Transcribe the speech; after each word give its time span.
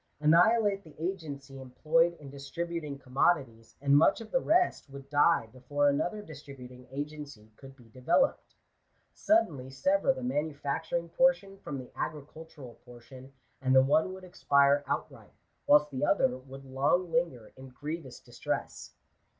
Annihilate 0.19 0.83
the 0.83 0.99
agency 0.99 1.59
em 1.59 1.69
ployed 1.69 2.17
in 2.17 2.31
distributing 2.31 2.97
commodities! 2.97 3.75
and 3.79 3.95
much 3.95 4.19
of 4.19 4.31
the 4.31 4.39
rest 4.41 4.89
would 4.89 5.11
die 5.11 5.45
before 5.53 5.87
another 5.87 6.23
distributing 6.23 6.87
agency 6.89 7.51
could 7.55 7.75
be 7.75 7.87
developed. 7.89 8.55
Suddenly 9.13 9.69
sever 9.69 10.11
the 10.11 10.23
manufacturing 10.23 11.09
portion 11.09 11.59
from 11.59 11.77
the 11.77 11.91
agricultural 11.95 12.79
portion, 12.83 13.31
and 13.61 13.75
the 13.75 13.83
one 13.83 14.11
would 14.13 14.23
expire 14.23 14.83
outright, 14.87 15.33
whilst 15.67 15.91
the 15.91 16.03
other 16.03 16.35
would 16.35 16.65
long 16.65 17.11
linger 17.11 17.53
in 17.55 17.69
grievous 17.69 18.19
distress. 18.19 18.95